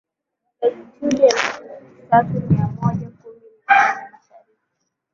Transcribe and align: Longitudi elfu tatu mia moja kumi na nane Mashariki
Longitudi 0.63 1.23
elfu 1.33 1.59
tatu 2.09 2.33
mia 2.49 2.67
moja 2.67 3.09
kumi 3.09 3.41
na 3.67 3.75
nane 3.75 4.07
Mashariki 4.11 4.71